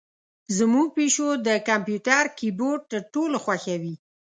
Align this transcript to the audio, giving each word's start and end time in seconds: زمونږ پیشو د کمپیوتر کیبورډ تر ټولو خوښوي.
زمونږ 0.57 0.87
پیشو 0.97 1.27
د 1.47 1.49
کمپیوتر 1.69 2.23
کیبورډ 2.37 2.81
تر 2.91 3.01
ټولو 3.13 3.37
خوښوي. 3.43 3.95